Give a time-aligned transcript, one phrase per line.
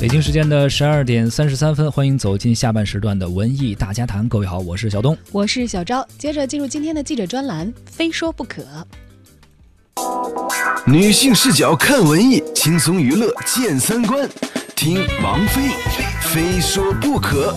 [0.00, 4.28] 北京时间的十二点三十三分，欢迎走进下半时段的文艺大家谈。
[4.28, 6.06] 各位好，我是小东，我是小昭。
[6.18, 8.64] 接着进入今天的记者专栏，非说不可。
[10.84, 14.28] 女性视角看文艺，轻松娱乐见三观。
[14.74, 15.70] 听王菲，
[16.20, 17.54] 非说不可。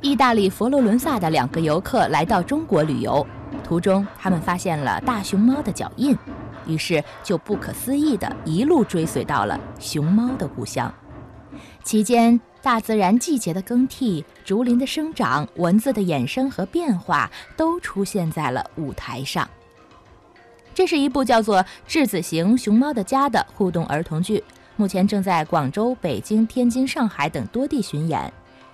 [0.00, 3.26] 意大利佛罗伦萨的两个游客来到中国旅游。
[3.62, 6.16] 途中，他们发现了大熊猫的脚印，
[6.66, 10.92] 于是就不可思议地一路追随到了熊猫的故乡。
[11.84, 19.48] 期间，大自然季节的更替、竹林的生长、蚊子的衍生和变化，都出现在了舞台上。
[20.74, 24.42] 这是一部叫做《质子型熊猫的家》的互动儿童剧，
[24.76, 28.32] 目前正在广州、北京、天津、上海等多地巡演。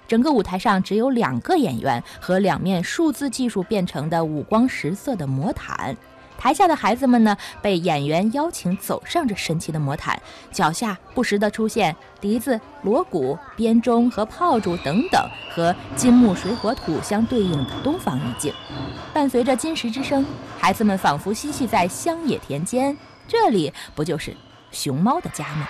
[0.09, 5.95] 整个舞台上只有两个演员和两面数字技术变成的五光十色的魔毯，
[6.39, 10.19] 台下的孩子们呢，被演员邀请走上这神奇的魔毯，
[10.51, 15.23] 脚下不时地出现笛子、锣鼓、编钟和炮竹等等
[15.55, 18.51] 和金木水火土相对应的东方意境，
[19.12, 20.25] 伴随着金石之声，
[20.59, 24.34] 孩子们仿佛嬉戏在乡野田间，这里不就是
[24.70, 25.69] 熊猫的家吗？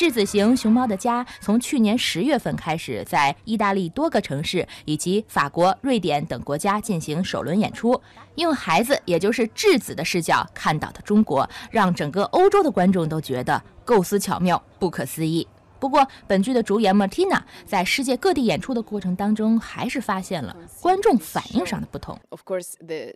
[0.00, 8.00] 质子型熊猫的家从去年十月份开始，在意大利多个城市以及法国、瑞典等国家进行首轮演出。
[8.36, 15.46] 用孩子，也就是质子的视角看到的中国，让整个欧洲的观众都觉得构思巧妙、不可思议。
[15.78, 22.18] 不过，本剧的主演 Martina 在世界各地演出的过程当中，还是发现了观众反应上的不同。
[22.30, 23.12] Of course, the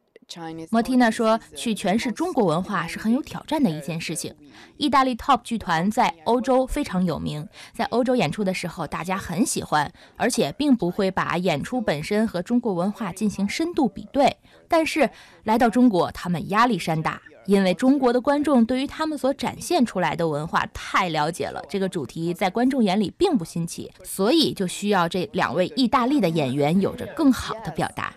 [0.71, 4.35] 莫蒂娜说：“去诠释中国文化是很有挑战的一件事情。
[4.77, 14.37] 意大利 TOP 剧团在欧洲非常有名，在欧洲演出的时候，大家很喜欢，而且并不会把演出本身和中国文化进行深度比对。
[14.69, 15.09] 但是
[15.45, 28.13] 来到中国，他们压力山大，因为中国的观众对于他们所展现出来的文化太了解了，这个主题在观众眼里并不新奇，所以就需要这两位意大利的演员有着更好的表达。”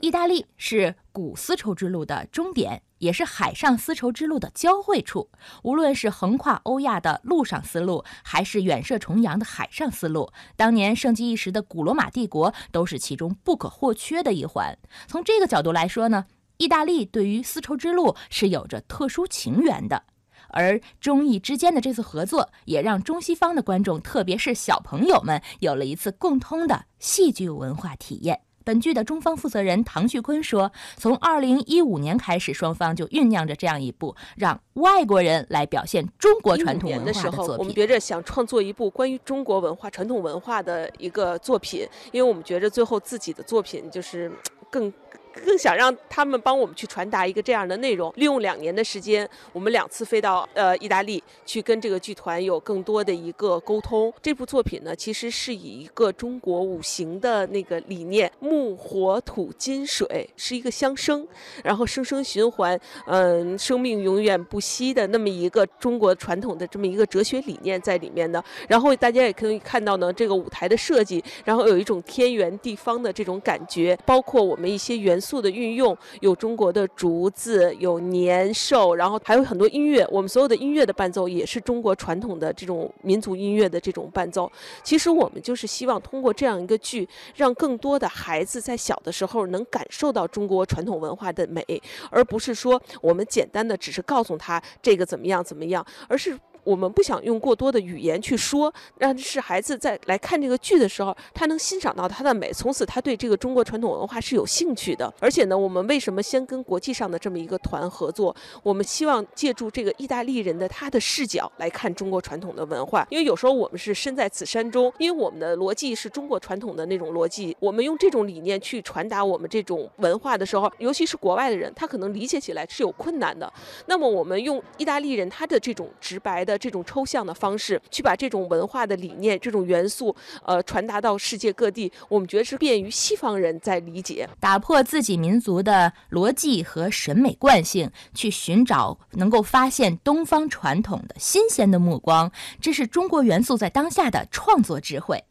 [0.00, 5.28] 意大利是古丝绸之路的终点，也是海上丝绸之路的交汇处。
[5.64, 14.78] 无论是横跨欧亚的陆上丝路，还是远涉重洋的海上丝路，当年盛极一时的古罗马帝国都是其中不可或缺的一环。
[15.08, 16.26] 从这个角度来说呢，
[16.58, 20.04] 意大利对于丝绸之路是有着特殊情缘的。
[20.50, 28.40] 而中意之间的这次合作，也让中西方的观众，特别是小朋友们，有了一次共通的戏剧文化体验。
[28.68, 37.56] 本剧的中方负责人唐旭坤说：“从二零一五年开始，双方就酝酿着这样一部让外国人来表现中国传统文化的作品。
[37.56, 44.30] 我们觉着想创作一部关于中国文化、传统文化的一个作品，因为我们觉着最后自己的作品就是
[44.68, 44.92] 更。”
[45.38, 48.12] 更想让他们帮我们去传达一个这样的内容。
[48.16, 54.12] 利用两年的时间，我们两次飞到呃意大利，去跟这个剧团有更多的一个沟通。
[54.20, 61.26] 这部作品呢，其实是以一个中国五行的那个理念，木、火、土、金、水，是一个相生，
[61.62, 68.42] 然后生生循环，嗯，生命永远不息的那么一个中国传统的这么一个哲学理念在里面的。
[68.66, 75.27] 然后大家也可以看到呢，这个舞台的设计，然后有一种天圆地方的这种感觉，包括我们一些元素。
[75.28, 80.06] 素的运用有中国的竹子，有年兽，然后还有很多音乐。
[80.10, 84.50] 我们所有的音乐的伴奏也是中国传统的这种民族音乐的这种伴奏。
[84.82, 87.06] 其实我们就是希望通过这样一个剧，
[87.36, 91.62] 让更多的孩子在小的时候能感受到中国传统文化的美，
[92.10, 96.38] 而不是说我们简单的只是告诉他这个怎么样怎么样，而是。
[96.64, 105.12] 我们不想用过多的语言去说，让是孩子在来看这个剧的时候，他能欣赏到它的美，从此他对这个中国传统文化是有兴趣的。
[105.20, 108.34] 而且呢，我们为什么先跟国际上的这么一个团合作？
[108.62, 123.50] 我们希望借助这个意大利人的他的视角来看中国传统的文化，因为有时候我们是身在此山中，因为我们的逻辑是中国传统的那种逻辑，我们用这种理念去传达我们这种文化的时候，尤其是国外的人，他可能理解起来是有困难的。
[123.86, 126.58] 那么我们用意大利人他的这种直白的。
[126.58, 130.14] 这种抽象的方式去把这种文化的理念、这种元素，
[130.44, 142.30] 呃，传达到世界各地，我们觉得是便于西方人在理解，打破自己民族的逻辑和审美惯性，去寻找能够发现东方传统的新鲜的目光，
[142.60, 145.24] 这是中国元素在当下的创作智慧。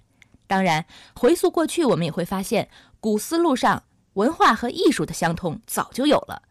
[0.48, 2.70] 当然，回溯过去，我们也会发现
[3.02, 6.42] 古丝路上文化和艺术的相通早就有了。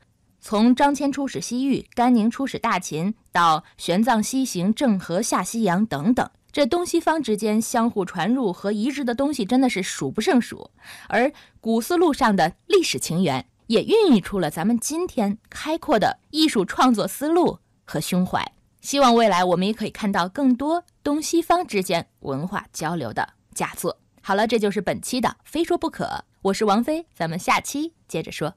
[0.48, 10.70] 从张骞出使西域，甘宁出使大秦，到玄奘西行、郑和下西洋等等，这东西方之间相互传入和移植的东西真的是数不胜数。
[11.08, 18.52] 而古丝路上的历史情缘也孕育出了咱们今天开阔的艺术创作思路和胸怀。
[18.80, 23.98] 希望未来我们也可以看到更多东西方之间文化交流的佳作。
[24.22, 26.04] 好了，这就是本期的《非说不可》，
[26.42, 28.54] 我是王菲，咱们下期接着说。